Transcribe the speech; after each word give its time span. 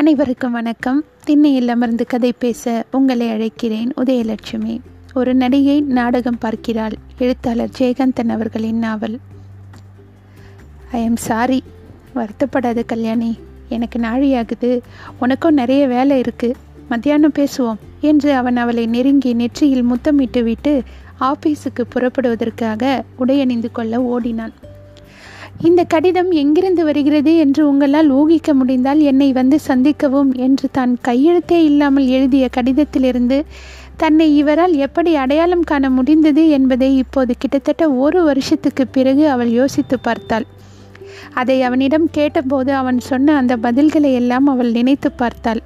அனைவருக்கும் 0.00 0.52
வணக்கம். 0.52 1.04
திண்ணையில் 1.24 1.68
அமர்ந்து 1.68 2.06
கதை 2.06 2.32
பேச 2.38 2.84
உங்களை 2.90 3.28
அழைக்கிறேன் 3.28 3.90
உதயலட்சுமி. 3.96 4.80
ஒரு 5.14 5.34
நடிகை 5.34 5.80
நாடகம் 5.80 6.38
பார்க்கிறாள். 6.38 6.92
எழுத்தாளர் 7.18 7.70
ஜெயகாந்தன் 7.78 8.28
அவர்களின் 8.28 8.78
நாவல். 8.78 9.18
ஐ 10.92 11.04
எம் 11.04 11.16
சாரி 11.16 11.62
வருத்தப்படாத 12.14 12.84
கல்யாணி. 12.84 13.38
எனக்கு 13.68 13.98
நாழியாகுது. 13.98 14.80
உனக்கும் 15.18 15.54
நிறைய 15.54 15.86
வேலை 15.86 16.20
இருக்குது 16.20 16.54
மத்தியானம் 16.88 17.32
பேசுவோம் 17.38 17.78
என்று 18.00 18.34
அவன் 18.34 18.56
அவளை 18.56 18.86
நெருங்கி 18.86 19.32
நெற்றியில் 19.32 19.82
முத்தமிட்டு 19.82 20.42
விட்டு 20.42 20.82
ஆபீஸுக்கு 21.20 21.84
புறப்படுவதற்காக 21.94 23.02
உடையணிந்து 23.18 23.72
கொள்ள 23.72 24.02
ஓடினான். 24.02 24.52
இந்த 25.60 25.80
கடிதம் 25.84 26.30
எங்கிருந்து 26.32 26.82
வருகிறது 26.84 27.32
என்று 27.36 27.62
உங்களால் 27.68 28.10
ஊகிக்க 28.10 28.50
முடிந்தால் 28.54 29.00
என்னை 29.00 29.28
வந்து 29.32 29.56
சந்திக்கவும் 29.68 30.30
என்று 30.36 30.68
தான் 30.72 30.92
கையெழுத்தே 31.00 31.58
இல்லாமல் 31.64 32.06
எழுதிய 32.08 32.44
கடிதத்திலிருந்து 32.56 33.38
தன்னை 33.96 34.28
இவரால் 34.36 34.74
எப்படி 34.76 35.10
அடையாளம் 35.14 35.62
காண 35.62 35.90
முடிந்தது 35.90 36.42
என்பதை 36.48 36.88
இப்போது 36.96 37.32
கிட்டத்தட்ட 37.38 37.90
ஒரு 38.04 38.20
வருஷத்துக்கு 38.22 38.86
பிறகு 38.86 39.24
அவள் 39.28 39.50
யோசித்து 39.52 39.96
பார்த்தாள். 40.00 40.46
அதை 41.34 41.56
அவனிடம் 41.62 42.06
கேட்டபோது 42.10 42.70
அவன் 42.74 43.00
சொன்ன 43.00 43.34
அந்த 43.36 43.54
பதில்களை 43.56 44.12
எல்லாம் 44.12 44.46
அவள் 44.46 44.70
நினைத்து 44.72 45.10
பார்த்தாள். 45.12 45.60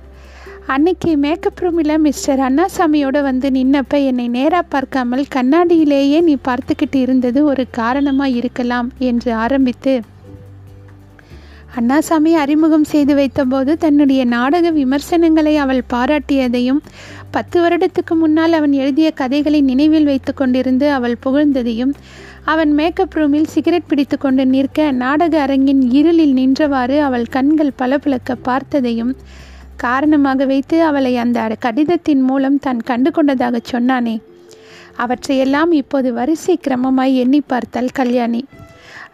அன்னைக்கு 0.66 1.10
மேக்கப் 1.16 1.60
ரூமில் 1.60 1.94
மிஸ்டர் 1.98 2.40
அண்ணாசாமியோட 2.40 3.18
வந்து 3.22 3.48
நின்னப்ப 3.50 3.98
என்னை 4.04 4.24
நேராக 4.28 4.64
பார்க்காமல் 4.68 5.24
கண்ணாடியிலேயே 5.34 6.18
நீ 6.22 6.34
பார்த்துக்கிட்டு 6.44 6.98
இருந்தது 7.00 7.40
ஒரு 7.44 7.64
காரணமாக 7.70 8.36
இருக்கலாம் 8.36 8.88
என்று 9.00 9.30
ஆரம்பித்து 9.36 9.94
அண்ணாசாமி 11.76 12.32
அறிமுகம் 12.34 12.84
செய்து 12.84 13.14
வைத்தபோது 13.14 13.72
தன்னுடைய 13.76 14.24
நாடக 14.24 14.70
விமர்சனங்களை 14.70 15.54
அவள் 15.56 15.82
பாராட்டியதையும் 15.92 16.80
பத்து 17.30 17.56
வருடத்துக்கு 17.60 18.14
முன்னால் 18.14 18.52
அவன் 18.52 18.74
எழுதிய 18.74 19.08
கதைகளை 19.12 19.60
நினைவில் 19.62 20.04
வைத்து 20.04 20.34
கொண்டிருந்து 20.34 20.88
அவள் 20.90 21.22
புகழ்ந்ததையும் 21.24 21.94
அவன் 22.44 22.72
மேக்கப் 22.74 23.14
ரூமில் 23.14 23.50
சிகரெட் 23.50 23.86
பிடித்து 23.86 24.18
கொண்டு 24.18 24.44
நிற்க 24.46 24.92
நாடக 24.96 25.34
அரங்கின் 25.40 25.82
இருளில் 25.92 26.36
நின்றவாறு 26.36 26.98
அவள் 27.00 27.26
கண்கள் 27.28 27.78
பளபளக்க 27.78 28.36
பார்த்ததையும் 28.44 29.12
காரணமாக 29.76 30.44
வைத்து 30.44 30.82
அவளை 30.82 31.16
அந்த 31.16 31.56
கடிதத்தின் 31.58 32.22
மூலம் 32.22 32.58
தான் 32.58 32.80
கண்டு 32.80 33.10
கொண்டதாக 33.10 33.60
சொன்னானே. 33.72 34.20
அவற்றையெல்லாம் 34.96 35.72
இப்போது 35.72 36.12
வரிசை 36.12 36.58
கிரமமாய் 36.68 37.14
எண்ணி 37.14 37.40
பார்த்தாள் 37.40 37.88
கல்யாணி. 37.92 38.44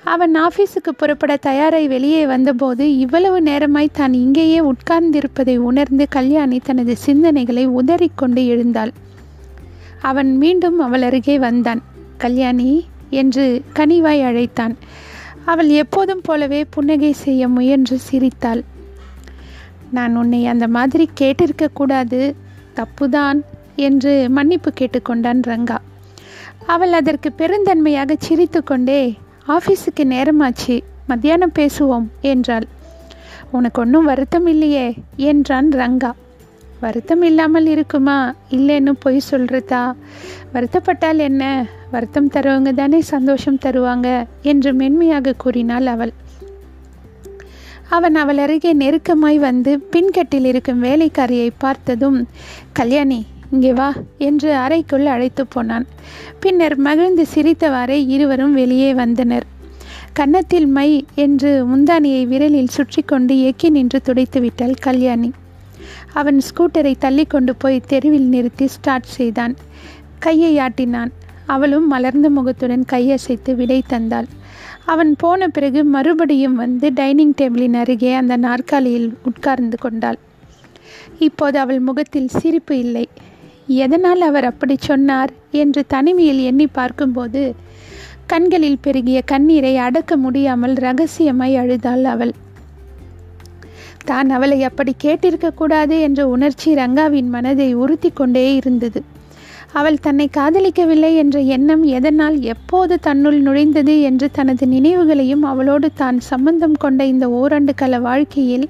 அவன் 0.05 0.35
ஆஃபீஸுக்கு 0.35 0.89
புறப்பட 0.97 1.37
தயாராய் 1.37 1.89
வெளியே 1.89 2.27
வந்தபோது 2.27 2.99
இவ்வளவு 2.99 3.43
நேரமாய் 3.43 3.89
தான் 3.93 4.13
இங்கேயே 4.13 4.61
உட்கார்ந்திருப்பதை 4.61 5.57
உணர்ந்து 5.57 6.07
கல்யாணி 6.09 6.59
தனது 6.59 6.97
சிந்தனைகளை 7.07 7.67
உதறிக்கொண்டு 7.67 8.47
எழுந்தாள். 8.47 8.93
அவன் 10.01 10.37
மீண்டும் 10.37 10.79
அவள் 10.79 11.03
அருகே 11.03 11.39
வந்தான். 11.39 11.83
கல்யாணி 12.17 12.87
என்று 13.11 13.63
கனிவாய் 13.75 14.23
அழைத்தான். 14.23 14.77
அவள் 15.45 15.69
எப்போதும் 15.69 16.21
போலவே 16.23 16.65
புன்னகை 16.65 17.13
செய்ய 17.13 17.49
முயன்று 17.49 17.99
சிரித்தாள். 17.99 18.65
நான் 19.91 20.17
உன்னை 20.17 20.47
அந்த 20.47 20.69
மாதிரி 20.69 21.11
கேட்டிருக்கக்கூடாது 21.21 22.35
தப்புதான் 22.77 23.41
என்று 23.77 24.13
மன்னிப்பு 24.31 24.73
கேட்டுக்கொண்டான் 24.81 25.41
ரங்கா. 25.47 25.79
அவள் 26.67 26.93
அதற்கு 26.93 27.33
பெருந்தன்மையாக 27.39 28.17
சிரித்து 28.19 28.63
கொண்டே 28.63 29.15
ஆஃபீஸுக்கு 29.49 30.03
நேரமாச்சு 30.05 30.81
மத்தியானம் 31.07 31.57
பேசுவோம் 31.59 32.07
என்றாள். 32.21 32.67
உனக்கு 33.51 33.81
ஒன்றும் 33.81 34.05
வருத்தம் 34.05 34.47
இல்லையே 34.47 34.95
என்றான் 35.17 35.69
ரங்கா. 35.69 36.11
வருத்தம் 36.81 37.23
இல்லாமல் 37.23 37.67
இருக்குமா? 37.67 38.35
இல்லைன்னு 38.51 38.93
பொய் 39.01 39.29
சொல்கிறதா 39.31 39.93
வருத்தப்பட்டால் 40.55 41.17
என்ன? 41.19 41.67
வருத்தம் 41.91 42.31
தருவங்க 42.31 42.73
தானே 42.75 43.01
சந்தோஷம் 43.01 43.59
தருவாங்க 43.65 44.09
என்று 44.43 44.73
மென்மையாக 44.75 45.33
கூறினாள் 45.33 45.87
அவள். 45.87 46.13
அவன் 47.97 48.17
அவள் 48.23 48.41
அருகே 48.45 48.73
நெருக்கமாய் 48.75 49.39
வந்து 49.49 49.73
பின்கட்டில் 49.93 50.47
இருக்கும் 50.51 50.83
வேலைக்காரியை 50.83 51.49
பார்த்ததும் 51.59 52.19
கல்யாணி 52.73 53.21
இங்கே 53.53 53.73
வா 53.73 53.89
என்று 54.27 54.51
அறைக்குள் 54.55 55.07
அழைத்து 55.07 55.45
போனான். 55.47 55.87
பின்னர் 56.41 56.77
மகிழ்ந்து 56.87 57.25
சிரித்தவாறே 57.35 57.99
இருவரும் 58.15 58.53
வெளியே 58.53 58.91
வந்தனர். 58.95 59.47
கன்னத்தில் 60.13 60.69
மை 60.77 60.89
என்று 61.25 61.51
முந்தானியை 61.71 62.23
விரலில் 62.27 62.75
சுற்றி 62.77 63.03
கொண்டு 63.03 63.35
எக்கி 63.51 63.69
நின்று 63.71 64.01
துடைத்து 64.01 64.41
விட்டாள் 64.41 64.77
கல்யாணி. 64.81 65.31
அவன் 66.13 66.39
ஸ்கூட்டரை 66.49 66.95
தள்ளி 66.99 67.25
கொண்டு 67.25 67.53
போய் 67.57 67.87
தெருவில் 67.87 68.29
நிறுத்தி 68.35 68.67
ஸ்டார்ட் 68.67 69.15
செய்தான். 69.17 69.55
கையை 70.19 70.53
ஆட்டினான். 70.59 71.13
அவளும் 71.47 71.87
மலர்ந்த 71.89 72.31
முகத்துடன் 72.31 72.85
கையசைத்து 72.93 73.55
விடை 73.55 73.81
தந்தாள். 73.89 74.29
அவன் 74.93 75.13
போன 75.17 75.49
பிறகு 75.49 75.85
மறுபடியும் 75.85 76.55
வந்து 76.55 76.93
டைனிங் 76.95 77.35
டேபிளின் 77.41 77.77
அருகே 77.77 78.13
அந்த 78.13 78.37
நாற்காலியில் 78.37 79.09
உட்கார்ந்து 79.25 79.77
கொண்டாள். 79.79 80.19
இப்போது 81.19 81.59
அவள் 81.59 81.81
முகத்தில் 81.81 82.29
சிரிப்பு 82.29 82.79
இல்லை. 82.79 83.09
எதனால் 83.67 84.21
அவர் 84.21 84.45
அப்படி 84.45 84.77
சொன்னார்? 84.81 85.33
என்று 85.63 85.83
தனிமையில் 85.87 86.41
எண்ணி 86.43 86.67
பார்க்கும்போது 86.67 87.43
கண்களில் 88.27 88.83
பெருகிய 88.83 89.19
கண்ணீரை 89.23 89.77
அடக்க 89.77 90.17
முடியாமல் 90.17 90.75
ரகசியமாய் 90.75 91.57
அழுதாள் 91.57 92.05
அவள். 92.05 92.35
தான் 94.05 94.29
அவளை 94.31 94.59
அப்படி 94.63 94.93
கேட்டிருக்கக்கூடாது 95.05 95.97
என்ற 96.01 96.21
உணர்ச்சி 96.29 96.71
ரங்காவின் 96.75 97.29
மனதை 97.29 97.75
உறுத்தி 97.75 98.11
கொண்டே 98.11 98.45
இருந்தது. 98.55 99.03
அவள் 99.73 99.99
தன்னை 100.01 100.29
காதலிக்கவில்லை 100.37 101.11
என்ற 101.17 101.41
எண்ணம் 101.41 101.83
எதனால் 101.83 102.37
எப்போது 102.43 102.95
தன்னுள் 103.01 103.39
நுழைந்தது 103.43 103.95
என்று 104.01 104.31
தனது 104.31 104.67
நினைவுகளையும் 104.67 105.43
அவளோடு 105.43 105.89
தான் 105.95 106.19
சம்பந்தம் 106.21 106.77
கொண்ட 106.79 107.05
இந்த 107.05 107.31
ஓராண்டு 107.31 107.75
கால 107.75 108.01
வாழ்க்கையில் 108.01 108.67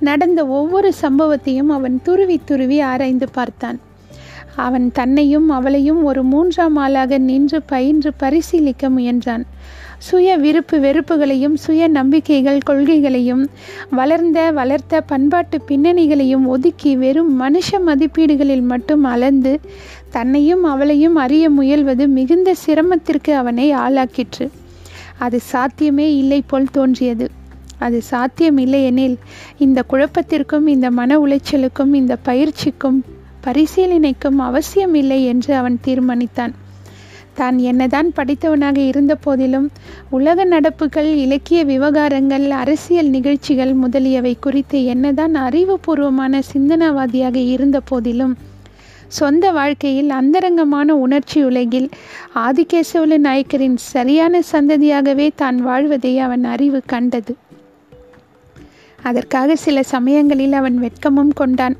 நடந்த 0.00 0.40
ஒவ்வொரு 0.46 0.90
சம்பவத்தையும் 1.02 1.68
அவன் 1.68 2.00
துருவி 2.02 2.40
துருவி 2.44 2.80
ஆராய்ந்து 2.80 3.28
பார்த்தான். 3.30 3.78
அவன் 4.56 4.86
தன்னையும் 4.92 5.48
அவளையும் 5.50 6.02
ஒரு 6.02 6.22
மூன்றாம் 6.22 6.76
ஆளாக 6.76 7.18
நின்று 7.18 7.62
பயின்று 7.62 8.12
பரிசீலிக்க 8.18 8.90
முயன்றான். 8.90 9.44
சுய 10.08 10.36
விருப்பு 10.36 10.76
வெறுப்புகளையும் 10.80 11.56
சுய 11.64 11.88
நம்பிக்கைகள் 11.88 12.60
கொள்கைகளையும் 12.70 13.42
வளர்ந்த 13.90 14.38
வளர்த்த 14.50 15.00
பண்பாட்டு 15.00 15.56
பின்னணிகளையும் 15.68 16.46
ஒதுக்கி 16.46 16.92
வெறும் 16.96 17.32
மனுஷ 17.40 17.80
மதிப்பீடுகளில் 17.86 18.62
மட்டும் 18.62 19.04
அளந்து 19.04 19.52
தன்னையும் 20.10 20.64
அவளையும் 20.64 21.16
அறிய 21.16 21.50
முயல்வது 21.50 22.06
மிகுந்த 22.08 22.54
சிரமத்திற்கு 22.54 23.34
அவனை 23.34 23.66
ஆளாக்கிற்று. 23.74 24.46
அது 25.18 25.40
சாத்தியமே 25.40 26.08
இல்லை 26.16 26.40
போல் 26.46 26.72
தோன்றியது. 26.72 27.28
அது 27.78 28.02
சாத்தியம் 28.02 28.58
இல்லையெனில் 28.58 29.16
இந்த 29.58 29.84
குழப்பத்திற்கும் 29.90 30.66
இந்த 30.66 30.90
மன 30.90 31.18
உளைச்சலுக்கும் 31.18 31.92
இந்த 31.92 32.16
பயிற்சிக்கும் 32.24 32.98
பரிசீலனைக்கும் 33.44 34.40
அவசியம் 34.48 34.94
இல்லை 34.94 35.20
என்று 35.24 35.52
அவன் 35.54 35.78
தீர்மானித்தான். 35.86 36.54
தான் 37.40 37.58
என்னதான் 37.70 38.08
படித்தவனாக 38.16 38.78
இருந்த 38.90 39.14
போதிலும் 39.24 39.66
உலக 40.18 40.44
நடப்புகள் 40.44 41.10
இலக்கிய 41.24 41.62
விவகாரங்கள் 41.64 42.46
அரசியல் 42.62 43.10
நிகழ்ச்சிகள் 43.16 43.74
முதலியவை 43.82 44.34
குறித்து 44.46 44.78
என்னதான் 44.94 45.36
அறிவுபூர்வமான 45.48 46.42
சிந்தனாவாதியாக 46.52 47.36
இருந்த 47.54 47.80
போதிலும் 47.90 48.36
சொந்த 49.18 49.44
வாழ்க்கையில் 49.56 50.10
அந்தரங்கமான 50.18 50.94
உணர்ச்சி 51.04 51.38
உலகில் 51.42 51.86
ஆதிகேசவலு 52.46 53.16
நாயக்கரின் 53.24 53.78
சரியான 53.92 54.42
சந்ததியாகவே 54.52 55.26
தான் 55.40 55.58
வாழ்வதை 55.68 56.12
அவன் 56.26 56.44
அறிவு 56.54 56.80
கண்டது. 56.92 57.34
அதற்காக 58.98 59.56
சில 59.64 59.82
சமயங்களில் 59.92 60.54
அவன் 60.58 60.76
வெட்கமும் 60.84 61.32
கொண்டான். 61.34 61.76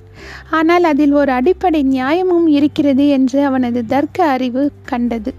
ஆனால் 0.58 0.84
அதில் 0.92 1.14
ஒரு 1.20 1.32
அடிப்படை 1.32 1.82
நியாயமும் 1.94 2.48
இருக்கிறது 2.56 3.06
என்று 3.18 3.38
அவனது 3.50 3.82
தர்க்க 3.94 4.28
அறிவு 4.34 4.64
கண்டது. 4.92 5.32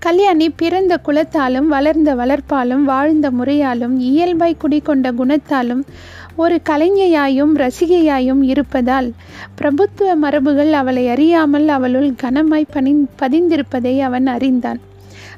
கல்யாணி 0.00 0.50
பிறந்த 0.50 0.98
குலத்தாலும் 1.06 1.66
வளர்ந்த 1.66 2.10
வளர்ப்பாலும் 2.14 2.84
வாழ்ந்த 2.84 3.30
முறையாலும் 3.30 3.96
இயல்பை 3.98 4.56
குடிக்கொண்ட 4.56 5.08
குணத்தாலும் 5.12 5.82
ஒரு 6.36 6.60
கலைஞையாயும் 6.68 7.52
ரசிகையாயும் 7.54 8.42
இருப்பதால் 8.42 9.08
பிரபுத்துவ 9.58 10.14
மரபுகள் 10.22 10.72
அவளை 10.72 11.04
அறியாமல் 11.08 11.68
அவளுள் 11.68 12.10
கனமாய் 12.22 12.72
பணி 12.72 12.94
பதிந்திருப்பதை 13.18 13.94
அவன் 14.00 14.26
அறிந்தான். 14.26 14.80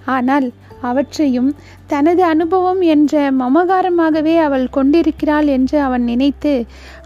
ஆனால் 0.05 0.49
அவற்றையும் 0.81 1.50
தனது 1.87 2.23
அனுபவம் 2.25 2.81
என்ற 2.81 3.32
மமகாரமாகவே 3.32 4.37
அவள் 4.38 4.69
கொண்டிருக்கிறாள் 4.69 5.47
என்று 5.47 5.81
அவன் 5.81 6.03
நினைத்து 6.03 6.55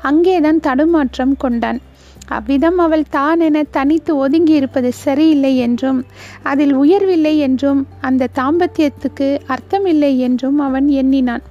அங்கேதான் 0.03 0.61
தடுமாற்றம் 0.61 1.37
கொண்டான். 1.37 1.81
அவ்விதம் 2.29 2.79
அவள் 2.79 3.05
தான் 3.11 3.41
என 3.41 3.63
தனித்து 3.71 4.17
ஒதுங்கி 4.17 4.53
இருப்பது 4.53 4.93
சரியில்லை 4.93 5.57
என்றும் 5.57 6.01
அதில் 6.43 6.75
உயர்வில்லை 6.75 7.35
என்றும் 7.39 7.87
அந்த 8.01 8.29
தாம்பத்தியத்துக்கு 8.35 9.29
அர்த்தமில்லை 9.49 10.13
என்றும் 10.19 10.59
அவன் 10.59 10.89
எண்ணினான். 10.89 11.45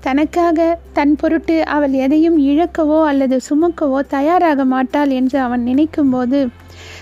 தனக்காக 0.00 0.78
தன் 0.92 1.16
பொருட்டு 1.16 1.66
அவள் 1.66 1.92
எதையும் 1.92 2.38
இழக்கவோ 2.38 3.04
அல்லது 3.04 3.40
சுமக்கவோ 3.48 4.00
தயாராக 4.08 4.64
மாட்டாள் 4.64 5.10
என்று 5.10 5.38
அவன் 5.38 5.66
நினைக்கும்போது 5.66 6.40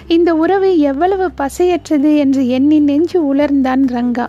இந்த 0.08 0.34
உறவு 0.34 0.78
எவ்வளவு 0.78 1.30
பசையற்றது 1.38 2.16
என்று 2.16 2.48
எண்ணி 2.48 2.80
நெஞ்சு 2.80 3.34
உலர்ந்தான் 3.34 3.84
ரங்கா. 3.94 4.26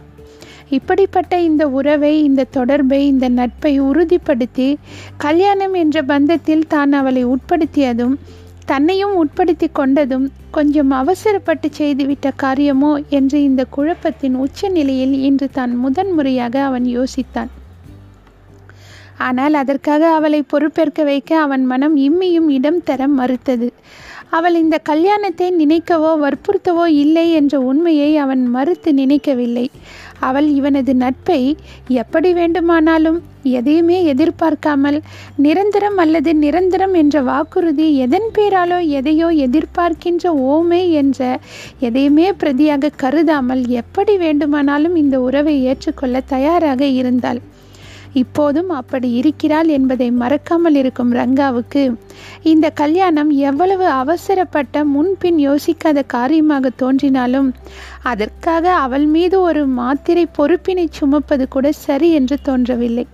இப்படிப்பட்ட 0.70 1.34
இந்த 1.42 1.68
உறவை 1.70 2.24
இந்த 2.24 2.44
தொடர்பை 2.44 3.08
இந்த 3.08 3.30
நட்பை 3.30 3.82
உறுதிப்படுத்தி 3.82 4.75
கல்யாணம் 5.18 5.74
என்ற 5.74 6.04
பந்தத்தில் 6.04 6.68
தான் 6.68 6.92
அவளை 6.92 7.25
உட்படுத்தியதும் 7.25 8.16
தன்னையும் 8.71 9.13
உட்படுத்தி 9.21 9.68
கொண்டதும் 9.80 10.25
கொஞ்சம் 10.51 10.92
அவசரப்பட்டு 10.92 11.68
செய்துவிட்ட 11.77 12.27
காரியமோ 12.36 12.92
என்று 13.10 13.38
இந்த 13.44 13.62
குழப்பத்தின் 13.75 14.36
உச்ச 14.45 14.69
நிலையில் 14.69 15.16
இன்று 15.27 15.48
தான் 15.50 15.74
முதன்முறையாக 15.75 16.56
அவன் 16.63 16.86
யோசித்தான். 16.98 17.51
ஆனால் 19.27 19.56
அதற்காக 19.62 20.04
அவளை 20.18 20.42
பொறுப்பேற்க 20.44 21.04
வைக்க 21.04 21.31
அவன் 21.39 21.63
மனம் 21.66 21.95
இம்மியும் 22.07 22.50
இடம் 22.57 22.83
தர 22.83 23.07
மறுத்தது. 23.19 23.68
அவள் 24.30 24.56
இந்த 24.56 24.77
கல்யாணத்தை 24.89 25.48
நினைக்கவோ 25.62 26.12
வற்புறுத்தவோ 26.24 26.86
இல்லை 27.04 27.25
என்ற 27.31 27.54
உண்மையை 27.62 28.12
அவன் 28.18 28.44
மறுத்து 28.56 28.89
நினைக்கவில்லை. 28.94 29.68
அவள் 30.19 30.48
இவனது 30.48 30.94
நட்பை 30.95 31.42
எப்படி 31.88 32.33
வேண்டுமானாலும் 32.33 33.19
எதையுமே 33.44 34.04
எதிர்பார்க்காமல் 34.04 35.01
நிரந்தரம் 35.36 35.98
அல்லது 35.98 36.36
நிரந்தரம் 36.36 36.94
என்ற 36.94 37.21
வாக்குறுதி 37.21 37.98
எதன் 37.98 38.30
பேராலோ 38.38 38.88
எதையோ 38.88 39.30
எதிர்பார்க்கின்ற 39.48 40.33
ஓமை 40.50 40.92
என்ற 40.92 41.39
எதையுமே 41.80 42.31
பிரதியாக 42.31 42.92
கருதாமல் 42.98 43.68
எப்படி 43.68 44.18
வேண்டுமானாலும் 44.18 44.95
இந்த 44.95 45.21
உறவை 45.21 45.63
ஏற்றுக்கொள்ள 45.63 46.19
தயாராக 46.19 46.86
இருந்தாள். 46.86 47.42
இப்போதும் 48.14 48.70
அப்படி 48.70 49.12
இருக்கிறாள் 49.12 49.68
என்பதை 49.68 50.12
மறக்காமல் 50.12 50.76
இருக்கும் 50.76 51.14
ரங்காவுக்கு. 51.14 51.96
இந்த 52.44 52.70
கல்யாணம் 52.70 53.30
எவ்வளவு 53.30 53.86
அவசரப்பட்ட 53.86 54.84
முன்பின் 54.84 55.38
யோசிக்காத 55.50 56.04
காரியமாக 56.08 56.70
தோன்றினாலும் 56.70 57.54
அதற்காக 58.04 58.74
அவள் 58.74 59.06
மீது 59.06 59.42
ஒரு 59.42 59.66
மாத்திரை 59.66 60.28
பொறுப்பினை 60.38 60.88
சுமப்பது 60.90 61.48
கூட 61.48 61.72
சரி 61.72 62.12
என்று 62.12 62.38
தோன்றவில்லை. 62.42 63.08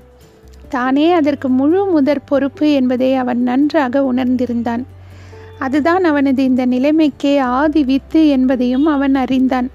தானே 0.70 1.12
அதற்கு 1.12 1.50
முழு 1.50 1.86
முதற் 1.86 2.26
பொறுப்பு 2.26 2.72
என்பதை 2.72 3.16
அவன் 3.16 3.42
நன்றாக 3.44 4.14
உணர்ந்திருந்தான். 4.14 4.84
அதுதான் 5.60 6.04
அவனது 6.04 6.44
இந்த 6.44 6.66
நிலைமைக்கே 6.66 7.40
ஆதி 7.40 7.84
வித்து 7.84 8.28
என்பதையும் 8.28 8.86
அவன் 8.86 9.16
அறிந்தான். 9.16 9.70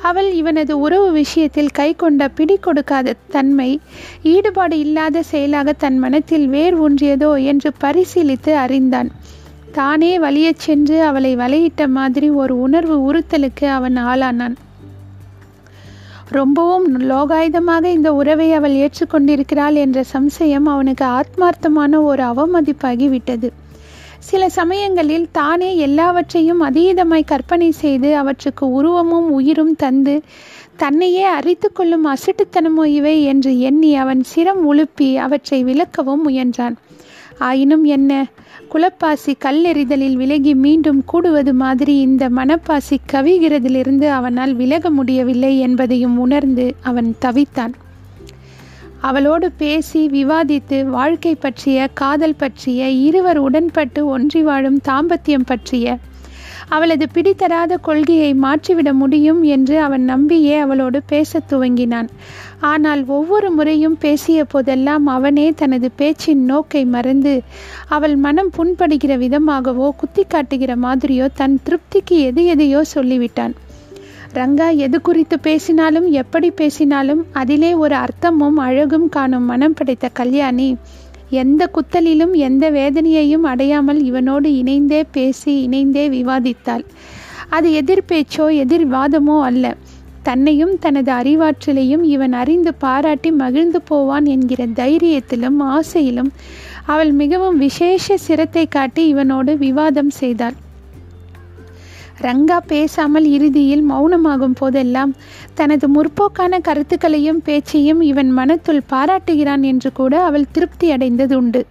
அவள் 0.00 0.32
இவனது 0.32 0.80
உறவு 0.80 1.12
விஷயத்தில் 1.12 1.68
கை 1.68 1.94
கொண்ட 1.94 2.28
பிடி 2.28 2.56
கொடுக்காத 2.56 3.14
தன்மை 3.28 3.80
ஈடுபாடு 4.22 4.78
இல்லாத 4.78 5.22
செயலாக 5.22 5.72
தன் 5.72 5.98
மனத்தில் 5.98 6.48
வேர் 6.48 6.80
ஊன்றியதோ 6.80 7.44
என்று 7.44 7.72
பரிசீலித்து 7.80 8.54
அறிந்தான். 8.54 9.10
தானே 9.72 10.18
வலியச் 10.18 10.58
சென்று 10.58 11.02
அவளை 11.02 11.36
வலையிட்ட 11.36 11.88
மாதிரி 11.88 12.30
ஒரு 12.30 12.60
உணர்வு 12.60 13.12
உறுத்தலுக்கு 13.12 13.64
அவன் 13.64 13.96
ஆளானான். 13.96 14.56
ரொம்பவும் 16.28 17.00
லோகாயுதமாக 17.00 17.84
இந்த 17.84 18.14
உறவை 18.14 18.52
அவள் 18.52 18.72
ஏற்றுக்கொண்டிருக்கிறாள் 18.72 19.74
என்ற 19.74 20.04
சம்சயம் 20.12 20.64
அவனுக்கு 20.64 21.04
ஆத்மார்த்தமான 21.04 22.02
ஒரு 22.02 22.22
அவமதிப்பாகிவிட்டது 22.22 23.50
சில 24.22 24.48
சமயங்களில் 24.48 25.26
தானே 25.32 25.76
எல்லாவற்றையும் 25.76 26.60
அதீதமாய் 26.62 27.24
கற்பனை 27.24 27.70
செய்து 27.70 28.16
அவற்றுக்கு 28.16 28.64
உருவமும் 28.70 29.30
உயிரும் 29.30 29.74
தந்து 29.76 30.14
தன்னையே 30.76 31.22
அரித்து 31.22 31.72
கொள்ளும் 31.72 32.06
அசட்டுத்தனமோ 32.06 32.84
இவை 32.84 33.22
என்று 33.22 33.60
எண்ணி 33.60 33.94
அவன் 33.94 34.22
சிரம் 34.34 34.62
உழுப்பி 34.72 35.08
அவற்றை 35.16 35.64
விளக்கவும் 35.64 36.24
முயன்றான். 36.26 36.76
ஆயினும் 37.38 37.84
என்ன? 37.84 38.12
குலப்பாசி 38.72 39.32
கல்லெறிதலில் 39.44 40.16
விலகி 40.16 40.54
மீண்டும் 40.54 41.00
கூடுவது 41.04 41.54
மாதிரி 41.54 42.00
இந்த 42.00 42.28
மனப்பாசி 42.28 42.98
கவிகிறதிலிருந்து 43.12 44.08
அவனால் 44.08 44.54
விலக 44.54 44.90
முடியவில்லை 44.90 45.58
என்பதையும் 45.58 46.18
உணர்ந்து 46.18 46.66
அவன் 46.82 47.16
தவித்தான். 47.20 47.74
அவளோடு 49.02 49.48
பேசி 49.52 50.02
விவாதித்து 50.08 50.78
வாழ்க்கை 50.96 51.34
பற்றிய 51.34 51.88
காதல் 51.94 52.36
பற்றிய 52.36 52.88
இருவர் 53.08 53.40
உடன்பட்டு 53.40 54.00
ஒன்றி 54.06 54.42
வாழும் 54.42 54.80
தாம்பத்தியம் 54.88 55.46
பற்றிய 55.46 55.98
அவளது 56.68 57.06
பிடித்தராத 57.14 57.72
கொள்கையை 57.80 58.28
மாற்றிவிட 58.34 58.90
முடியும் 58.92 59.40
என்று 59.54 59.74
அவன் 59.80 60.04
நம்பியே 60.04 60.54
அவளோடு 60.58 60.98
பேசத் 61.06 61.48
துவங்கினான். 61.50 62.08
ஆனால் 62.60 63.02
ஒவ்வொரு 63.06 63.48
முறையும் 63.50 63.96
பேசிய 63.98 64.44
போதெல்லாம் 64.44 65.06
அவனே 65.06 65.46
தனது 65.52 65.90
பேச்சின் 65.96 66.42
நோக்கை 66.50 66.82
மறந்து 66.86 67.34
அவள் 67.88 68.16
மனம் 68.16 68.50
புண்படுகிற 68.56 69.14
விதமாகவோ 69.24 69.88
குத்தி 69.96 70.24
காட்டுகிற 70.28 70.74
மாதிரியோ 70.76 71.28
தன் 71.34 71.58
திருப்திக்கு 71.66 72.18
எது 72.28 72.44
எதையோ 72.46 72.82
சொல்லிவிட்டான். 72.94 73.54
ரங்கா 74.34 74.66
எது 74.76 74.98
குறித்து 75.00 75.36
பேசினாலும் 75.38 76.06
எப்படி 76.10 76.50
பேசினாலும் 76.50 77.26
அதிலே 77.32 77.74
ஒரு 77.74 77.96
அர்த்தமும் 77.96 78.58
அழகும் 78.58 79.08
காணும் 79.08 79.44
மனம் 79.44 79.74
படைத்த 79.74 80.08
கல்யாணி. 80.12 80.68
எந்த 81.30 81.62
குத்தலிலும் 81.74 82.32
எந்த 82.38 82.64
வேதனையையும் 82.70 83.44
அடையாமல் 83.44 84.00
இவனோடு 84.02 84.48
இணைந்தே 84.60 85.04
பேசி 85.12 85.52
இணைந்தே 85.62 86.06
விவாதித்தாள். 86.08 86.84
அது 87.48 87.68
எதிர்பேச்சோ 87.82 88.46
எதிர்வாதமோ 88.62 89.36
அல்ல. 89.42 89.74
தன்னையும் 90.22 90.74
தனது 90.78 91.12
அறிவாற்றலையும் 91.12 92.02
இவன் 92.14 92.32
அறிந்து 92.32 92.74
பாராட்டி 92.74 93.30
மகிழ்ந்து 93.30 93.82
போவான் 93.82 94.26
என்கிற 94.26 94.66
தைரியத்திலும் 94.66 95.60
ஆசையிலும் 95.68 96.32
அவள் 96.86 97.12
மிகவும் 97.12 97.58
விசேஷ 97.58 98.16
சிரத்தை 98.16 98.66
காட்டி 98.66 99.14
இவனோடு 99.14 99.52
விவாதம் 99.58 100.12
செய்தாள். 100.20 100.56
ரங்கா 102.22 102.58
பேசாமல் 102.66 103.26
இறுதியில் 103.26 103.84
மௌனமாகும் 103.90 104.58
போதெல்லாம் 104.58 105.12
தனது 105.54 105.88
முற்போக்கான 105.88 106.60
கருத்துக்களையும் 106.60 107.40
பேச்சையும் 107.44 108.00
இவன் 108.00 108.30
மனத்துள் 108.36 108.82
பாராட்டுகிறான் 108.88 109.62
என்று 109.62 109.92
கூட 109.92 110.14
அவள் 110.24 110.52
திருப்தி 110.52 110.90
அடைந்தது 110.90 111.36
உண்டு. 111.36 111.62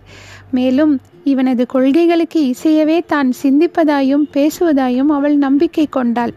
மேலும் 0.52 0.94
இவனது 1.24 1.64
கொள்கைகளுக்கு 1.66 2.40
இசையவே 2.54 3.00
தான் 3.06 3.30
சிந்திப்பதாயும் 3.44 4.26
பேசுவதாயும் 4.34 5.12
அவள் 5.18 5.36
நம்பிக்கை 5.38 5.86
கொண்டாள். 5.90 6.34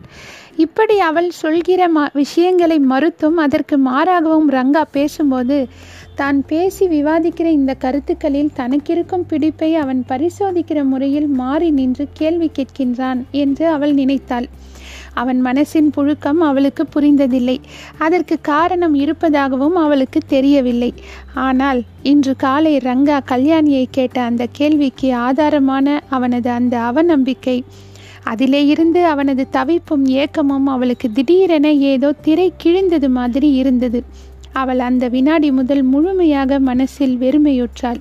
இப்படி 0.56 0.96
அவள் 1.00 1.28
சொல்கிற 1.30 1.88
மா 1.88 2.02
விஷயங்களை 2.12 2.76
மறுத்தும் 2.90 3.38
அதற்கு 3.44 3.76
மாறாகவும் 3.78 4.50
ரங்கா 4.50 4.82
பேசும்போது 4.92 5.56
தான் 6.14 6.38
பேசி 6.46 6.84
விவாதிக்கிற 6.88 7.48
இந்த 7.50 7.72
கருத்துக்களில் 7.74 8.50
தனக்கிருக்கும் 8.56 9.24
பிடிப்பை 9.28 9.70
அவன் 9.74 10.00
பரிசோதிக்கிற 10.08 10.84
முறையில் 10.84 11.26
மாறி 11.26 11.70
நின்று 11.70 12.04
கேள்வி 12.12 12.50
கேட்கின்றான் 12.56 13.20
என்று 13.30 13.64
அவள் 13.68 13.94
நினைத்தாள். 13.94 14.46
அவன் 15.14 15.40
மனசின் 15.44 15.88
புழுக்கம் 15.96 16.40
அவளுக்கு 16.40 16.84
புரிந்ததில்லை. 16.94 17.56
அதற்கு 17.98 18.36
காரணம் 18.40 18.94
இருப்பதாகவும் 18.94 19.74
அவளுக்கு 19.74 20.20
தெரியவில்லை. 20.26 20.90
ஆனால் 21.34 21.80
இன்று 22.02 22.34
காலை 22.36 22.74
ரங்கா 22.78 23.18
கல்யாணியை 23.32 23.84
கேட்ட 23.90 24.20
அந்த 24.22 24.46
கேள்விக்கு 24.52 25.10
ஆதாரமான 25.26 25.96
அவனது 26.08 26.50
அந்த 26.50 26.76
அவநம்பிக்கை. 26.90 27.58
அதிலே 28.24 28.66
இருந்து 28.66 29.00
அவனது 29.06 29.44
தவிப்பும் 29.52 30.04
ஏக்கமும் 30.22 30.66
அவளுக்கு 30.66 31.08
திடீரென 31.12 31.72
ஏதோ 31.72 32.10
திரை 32.26 32.52
கிழிந்தது 32.62 33.08
மாதிரி 33.08 33.50
இருந்தது. 33.52 34.00
அவள் 34.54 34.78
அந்த 34.78 35.08
வினாடி 35.08 35.50
முதல் 35.50 35.82
முழுமையாக 35.82 36.58
மனசில் 36.58 37.16
வெறுமையுற்றாள். 37.20 38.00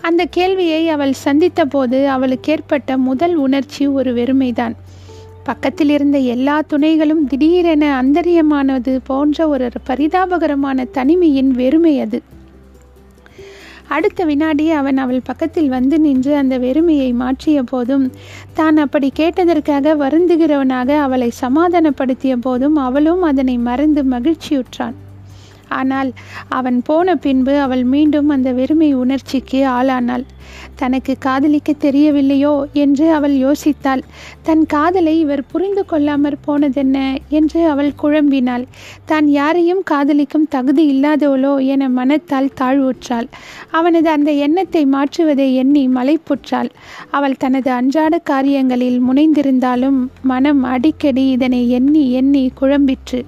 அந்த 0.00 0.24
கேள்வியை 0.24 0.88
அவள் 0.88 1.12
சந்தித்த 1.12 1.64
போது 1.64 2.08
அவளுக்கு 2.08 2.52
ஏற்பட்ட 2.52 2.96
முதல் 2.98 3.34
உணர்ச்சி 3.34 3.86
ஒரு 3.86 4.14
வெறுமைதான். 4.14 4.74
பக்கத்தில் 5.44 5.88
இருந்த 5.88 6.18
எல்லா 6.18 6.62
துணைகளும் 6.70 7.24
திடீரென 7.28 8.02
அந்தரியமானது 8.02 8.92
போன்ற 9.04 9.48
ஒரு 9.48 9.68
பரிதாபகரமான 9.86 10.86
தனிமையின் 10.90 11.50
வெறுமை 11.50 12.00
அது. 12.00 12.22
அடுத்த 13.88 14.24
வினாடி 14.24 14.70
அவன் 14.70 14.96
அவள் 14.96 15.20
பக்கத்தில் 15.24 15.68
வந்து 15.68 16.00
நின்று 16.00 16.32
அந்த 16.36 16.58
வெறுமையை 16.58 17.14
மாற்றிய 17.14 17.62
போதும் 17.62 18.12
தான் 18.54 18.76
அப்படி 18.76 19.12
கேட்டதற்காக 19.16 19.94
வருந்துகிறவனாக 19.94 20.98
அவளை 20.98 21.30
சமாதானப்படுத்திய 21.30 22.36
போதும் 22.36 22.76
அவளும் 22.76 23.22
அதனை 23.22 23.56
மறந்து 23.58 24.02
மகிழ்ச்சியுற்றான். 24.04 24.96
ஆனால் 25.74 26.10
அவன் 26.58 26.78
போன 26.82 27.16
பின்பு 27.16 27.54
அவள் 27.58 27.84
மீண்டும் 27.84 28.28
அந்த 28.28 28.48
வெறுமை 28.52 28.90
உணர்ச்சிக்கு 28.94 29.60
ஆளானாள். 29.76 30.24
தனக்கு 30.76 31.12
காதலிக்க 31.18 31.70
தெரியவில்லையோ 31.84 32.52
என்று 32.82 33.06
அவள் 33.12 33.34
யோசித்தாள். 33.36 34.02
தன் 34.42 34.64
காதலை 34.66 35.14
இவர் 35.18 35.42
புரிந்து 35.52 35.82
கொள்ளாமற் 35.84 36.38
போனதென்ன 36.46 36.98
என்று 37.28 37.60
அவள் 37.68 37.92
குழம்பினாள். 38.02 38.64
தான் 39.04 39.26
யாரையும் 39.30 39.82
காதலிக்கும் 39.90 40.48
தகுதி 40.48 40.84
இல்லாதவளோ 40.94 41.54
என 41.66 41.88
மனத்தால் 41.98 42.54
தாழ்வுற்றாள். 42.60 43.28
அவனது 43.70 44.10
அந்த 44.10 44.32
எண்ணத்தை 44.46 44.84
மாற்றுவதை 44.86 45.48
எண்ணி 45.54 45.84
மலைப்புற்றாள். 45.88 46.70
அவள் 47.10 47.40
தனது 47.44 47.70
அன்றாட 47.70 48.14
காரியங்களில் 48.32 49.00
முனைந்திருந்தாலும் 49.08 50.00
மனம் 50.24 50.62
அடிக்கடி 50.74 51.26
இதனை 51.30 51.62
எண்ணி 51.70 52.04
எண்ணி 52.12 52.44
குழம்பிற்று. 52.60 53.20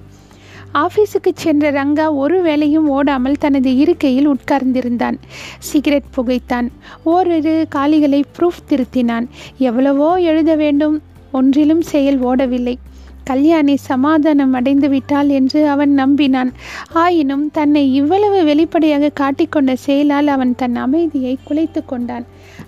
ஆஃபீஸுக்கு 0.73 1.31
சென்ற 1.33 1.71
ரங்கா 1.71 2.15
ஒரு 2.15 2.41
வேளையும் 2.41 2.87
ஓடாமல் 2.87 3.37
தனது 3.37 3.75
இருக்கையில் 3.75 4.29
உட்கார்ந்திருந்தான். 4.29 5.17
சிகரெட் 5.59 6.03
புகைத்தான். 6.17 6.67
ஓரிரு 7.03 7.65
காலிகளை 7.69 8.23
ப்ரூஃப் 8.37 8.65
திருத்தினான். 8.69 9.27
எவ்வளவோ 9.57 10.19
எழுத 10.19 10.55
வேண்டும். 10.55 11.01
ஒன்றிலும் 11.31 11.81
செயல் 11.81 12.19
ஓடவில்லை. 12.19 12.75
கல்யாணி 13.23 13.75
சமாதானம் 13.75 14.53
அடைந்து 14.53 14.89
விட்டாள் 14.89 15.27
என்று 15.27 15.67
அவன் 15.67 15.93
நம்பினான். 15.97 16.51
ஆயினும் 16.93 17.51
தன்னை 17.51 17.93
இவ்வளவு 17.93 18.43
வெளிப்படையாக 18.43 19.11
காட்டிக்கொண்ட 19.19 19.73
செயலால் 19.73 20.27
அவன் 20.27 20.55
தன் 20.55 20.75
அமைதியை 20.75 21.37
குலைத்து 21.49 21.85
கொண்டான். 21.85 22.25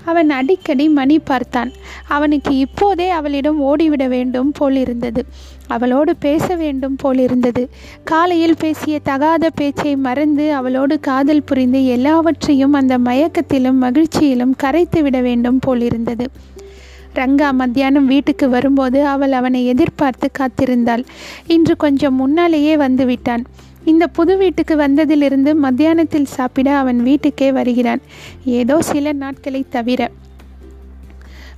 அவன் 0.09 0.29
அடிக்கடி 0.29 0.85
மணி 0.89 1.17
பார்த்தான். 1.19 1.71
அவனுக்கு 2.07 2.51
இப்போதே 2.57 3.07
அவளிடம் 3.19 3.59
ஓடிவிட 3.61 4.03
வேண்டும் 4.07 4.51
போலிருந்தது. 4.51 5.23
அவளோடு 5.67 6.13
பேச 6.15 6.55
வேண்டும் 6.55 6.95
போலிருந்தது. 6.95 7.63
காலையில் 8.03 8.59
பேசிய 8.59 8.95
தகாத 9.03 9.49
பேச்சை 9.49 9.93
மறந்து 10.07 10.45
அவளோடு 10.53 10.97
காதல் 10.99 11.43
புரிந்து 11.43 11.81
எல்லாவற்றையும் 11.87 12.77
அந்த 12.79 12.97
மயக்கத்திலும் 12.99 13.83
மகிழ்ச்சியிலும் 13.85 14.55
கரைத்து 14.57 15.01
விட 15.03 15.19
வேண்டும் 15.21 15.59
போலிருந்தது. 15.59 16.27
ரங்கா 17.15 17.47
மத்தியானம் 17.51 18.05
வீட்டுக்கு 18.05 18.45
வரும்போது 18.49 18.99
அவள் 19.13 19.31
அவனை 19.31 19.61
எதிர்பார்த்து 19.65 20.27
காத்திருந்தாள். 20.39 21.03
இன்று 21.47 21.75
கொஞ்சம் 21.77 22.15
முன்னாலேயே 22.15 22.73
வந்து 22.77 23.05
விட்டான். 23.05 23.43
இந்த 23.85 24.07
புது 24.07 24.37
வீட்டுக்கு 24.37 24.75
வந்ததிலிருந்து 24.75 25.53
மத்தியானத்தில் 25.53 26.25
சாப்பிட 26.25 26.77
அவன் 26.77 27.03
வீட்டுக்கே 27.03 27.51
வருகிறான். 27.51 28.01
ஏதோ 28.45 28.81
சில 28.81 29.13
நாட்களை 29.13 29.65
தவிர. 29.69 30.11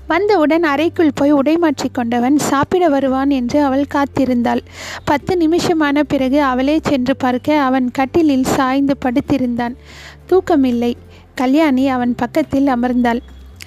வந்தவுடன் 0.08 0.64
அறைக்குள் 0.64 1.12
போய் 1.16 1.32
உடை 1.32 1.58
மாற்றி 1.58 1.90
கொண்டவன் 1.90 2.38
சாப்பிட 2.38 2.90
வருவான் 2.90 3.30
என்று 3.30 3.64
அவள் 3.64 3.86
காத்திருந்தாள். 3.94 4.60
பத்து 5.06 5.38
நிமிஷமான 5.38 6.04
பிறகு 6.04 6.42
அவளே 6.42 6.80
சென்று 6.84 7.16
பார்க்க 7.18 7.62
அவன் 7.62 7.92
கட்டிலில் 7.92 8.44
சாய்ந்து 8.44 8.98
படுத்திருந்தான். 9.06 9.76
தூக்கமில்லை. 10.30 10.94
கல்யாணி 11.36 11.88
அவன் 11.88 12.16
பக்கத்தில் 12.16 12.68
அமர்ந்தாள். 12.68 13.20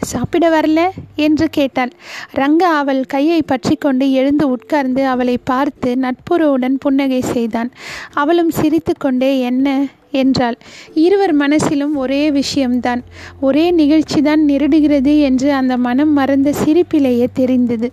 சாப்பிட 0.05 0.61
வரல 0.61 0.91
என்று 1.17 1.49
கேட்டாள். 1.51 1.93
ரங்கா 2.35 2.71
அவள் 2.77 3.05
கையை 3.05 3.43
பற்றி 3.43 3.77
கொண்டு 3.77 4.13
எழுந்து 4.13 4.51
உட்கார்ந்து 4.51 5.07
அவளை 5.07 5.39
பார்த்து 5.45 5.97
நட்புறவுடன் 5.97 6.77
புன்னகை 6.79 7.21
செய்தான். 7.21 7.73
அவளும் 8.13 8.51
சிரித்து 8.51 8.95
கொண்டே 8.99 9.41
என்ன? 9.41 9.87
என்றாள். 10.11 10.57
இருவர் 10.95 11.37
மனசிலும் 11.37 11.95
ஒரே 11.95 12.31
விஷயம்தான். 12.31 13.03
ஒரே 13.41 13.73
நிகழ்ச்சிதான் 13.73 14.43
நெருடுகிறது 14.49 15.21
என்று 15.21 15.53
அந்த 15.53 15.77
மனம் 15.77 16.13
மறந்த 16.13 16.53
சிரிப்பிலேயே 16.65 17.27
தெரிந்தது. 17.35 17.93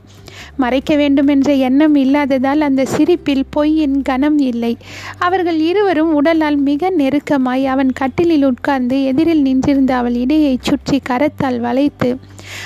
மறைக்க 0.58 0.96
வேண்டுமென்ற 0.96 1.54
எண்ணம் 1.54 1.96
இல்லாததால் 1.96 2.62
அந்த 2.62 2.86
சிரிப்பில் 2.86 3.46
பொய்யின் 3.50 4.02
கனம் 4.02 4.40
இல்லை. 4.40 4.78
அவர்கள் 5.18 5.60
இருவரும் 5.60 6.14
உடலால் 6.14 6.58
மிக 6.58 6.92
நெருக்கமாய் 6.92 7.66
அவன் 7.66 7.94
கட்டிலில் 7.94 8.46
உட்கார்ந்து 8.46 9.04
எதிரில் 9.04 9.42
நின்றிருந்த 9.42 9.96
அவள் 9.96 10.14
இடையை 10.14 10.58
சுற்றி 10.62 11.02
கரத்தால் 11.10 11.60
வளைத்து 11.60 12.18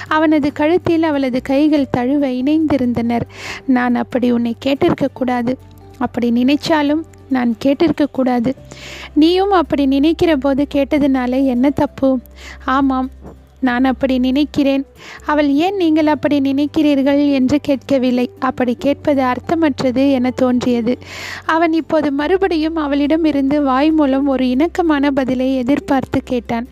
அவனது 0.07 0.51
கழுத்தில் 0.51 1.03
அவளது 1.03 1.41
கைகள் 1.41 1.89
தழுவ 1.89 2.27
இணைந்திருந்தனர். 2.27 3.21
நான் 3.65 3.95
அப்படி 3.95 4.31
உன்னை 4.31 4.55
கேட்டிருக்க 4.65 5.07
கூடாது. 5.13 5.57
அப்படி 5.97 6.31
நினைச்சாலும் 6.31 7.01
நான் 7.29 7.55
கேட்டிருக்க 7.65 8.05
கூடாது. 8.11 8.55
நீயும் 9.13 9.51
அப்படி 9.51 9.85
நினைக்கிற 9.85 10.35
போது 10.35 10.67
கேட்டதுனால 10.73 11.45
என்ன 11.45 11.69
தப்பு? 11.69 12.19
ஆமாம். 12.65 13.09
நான் 13.67 13.89
அப்படி 13.91 14.15
நினைக்கிறேன். 14.27 14.83
அவள் 15.31 15.49
ஏன் 15.65 15.77
நீங்கள் 15.81 16.11
அப்படி 16.13 16.37
நினைக்கிறீர்கள் 16.49 17.21
என்று 17.39 17.59
கேட்கவில்லை. 17.67 18.27
அப்படி 18.49 18.73
கேட்பது 18.85 19.23
அர்த்தமற்றது 19.31 20.05
என 20.17 20.31
தோன்றியது. 20.43 20.95
அவன் 21.55 21.75
இப்போது 21.81 22.09
மறுபடியும் 22.21 22.79
அவளிடம் 22.85 23.27
இருந்து 23.31 23.59
வாய் 23.69 23.93
மூலம் 23.99 24.27
ஒரு 24.35 24.45
இணக்கமான 24.55 25.11
பதிலை 25.19 25.49
எதிர்பார்த்து 25.63 26.21
கேட்டான். 26.23 26.67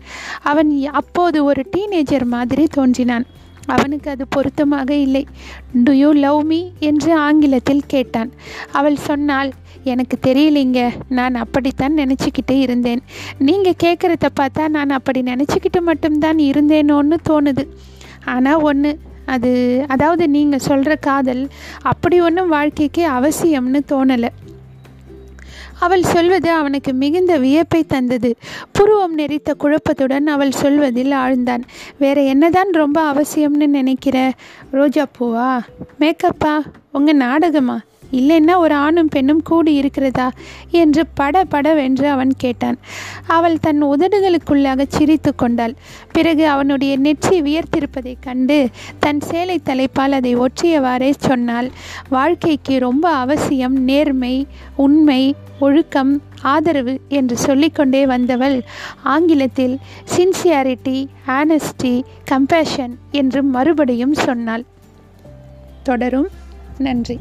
அவன் 0.52 0.72
அப்போது 1.02 1.38
ஒரு 1.50 1.62
டீனேஜர் 1.70 2.26
மாதிரி 2.36 2.66
தோன்றினான். 2.78 3.26
அவனுக்கு 3.66 4.10
அது 4.10 4.24
பொருத்தமாக 4.28 4.94
இல்லை. 4.94 5.26
டு 5.84 5.92
யூ 5.92 6.12
லவ் 6.12 6.40
மீ 6.44 6.60
என்று 6.78 7.16
ஆங்கிலத்தில் 7.16 7.82
கேட்டான். 7.86 8.30
அவள் 8.72 8.96
சொன்னால் 8.96 9.52
எனக்கு 9.84 10.18
தெரியலைங்க 10.26 10.90
நான் 11.08 11.34
அப்படித்தான் 11.34 11.98
நினச்சிக்கிட்டு 11.98 12.54
இருந்தேன். 12.60 13.02
நீங்கள் 13.38 13.80
கேட்குறத 13.82 14.28
பார்த்தா 14.40 14.68
நான் 14.68 14.90
அப்படி 14.90 15.22
நினச்சிக்கிட்டு 15.22 15.80
மட்டும்தான் 15.80 16.38
இருந்தேனோன்னு 16.50 17.18
தோணுது. 17.30 17.64
ஆனால் 18.24 18.62
ஒன்று 18.70 18.92
அது 19.26 19.50
அதாவது 19.88 20.28
நீங்கள் 20.28 20.66
சொல்கிற 20.68 20.94
காதல் 20.96 21.48
அப்படி 21.82 22.20
ஒன்றும் 22.20 22.48
வாழ்க்கைக்கு 22.48 23.02
அவசியம்னு 23.08 23.80
தோணலை. 23.92 24.30
அவள் 25.84 26.12
சொல்வது 26.14 26.50
அவனுக்கு 26.50 26.92
மிகுந்த 26.92 27.38
வியப்பை 27.38 27.84
தந்தது. 27.84 28.30
புருவம் 28.72 29.18
நெறித்த 29.18 29.50
குழப்பத்துடன் 29.58 30.26
அவள் 30.26 30.58
சொல்வதில் 30.62 31.10
ஆழ்ந்தான். 31.10 31.62
வேற 31.98 32.22
என்னதான் 32.22 32.70
ரொம்ப 32.70 32.98
அவசியம்னு 33.12 33.66
நினைக்கிற? 33.66 34.32
ரோஜா 34.70 35.04
பூவா 35.18 35.50
மேக்கப்பா? 36.00 36.54
உங்கள் 36.92 37.16
நாடகமா? 37.16 37.80
இல்லைன்னா 38.18 38.54
ஒரு 38.56 38.74
ஆணும் 38.74 39.08
பெண்ணும் 39.08 39.42
கூடி 39.42 39.74
இருக்கிறதா 39.74 40.26
என்று 40.70 41.06
பட 41.14 41.44
படவென்று 41.44 42.06
அவன் 42.08 42.32
கேட்டான். 42.36 42.78
அவள் 43.26 43.58
தன் 43.60 43.82
உதடுகளுக்குள்ளாக 43.84 44.84
சிரித்து 44.88 45.34
கொண்டாள். 45.34 45.74
பிறகு 46.12 46.48
அவனுடைய 46.48 46.96
நெற்றி 46.96 47.38
வியர்த்திருப்பதைக் 47.42 48.24
கண்டு 48.28 48.68
தன் 48.98 49.20
சேலை 49.20 49.58
தலைப்பால் 49.64 50.12
அதை 50.12 50.36
ஒற்றியவாறே 50.36 51.10
சொன்னாள். 51.18 51.70
வாழ்க்கைக்கு 52.08 52.78
ரொம்ப 52.78 53.08
அவசியம் 53.24 53.76
நேர்மை 53.82 54.46
உண்மை 54.76 55.22
ஒழுக்கம் 55.60 56.22
ஆதரவு 56.42 56.94
என்று 57.08 57.36
சொல்லிக்கொண்டே 57.36 58.06
வந்தவள் 58.06 58.56
ஆங்கிலத்தில் 59.02 59.76
சின்சியாரிட்டி 60.16 60.98
ஆனஸ்டி 61.26 61.94
கம்பேஷன் 62.30 62.94
என்று 63.10 63.42
மறுபடியும் 63.42 64.14
சொன்னாள். 64.14 64.64
தொடரும். 65.82 66.28
நன்றி. 66.78 67.16